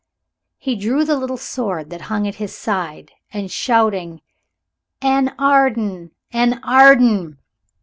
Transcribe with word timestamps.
He 0.57 0.75
drew 0.75 1.05
the 1.05 1.15
little 1.15 1.37
sword 1.37 1.91
that 1.91 2.01
hung 2.09 2.27
at 2.27 2.33
his 2.41 2.57
side 2.57 3.11
and 3.31 3.51
shouting 3.51 4.21
"An 4.99 5.35
Arden! 5.37 6.09
an 6.33 6.59
Arden!" 6.63 7.37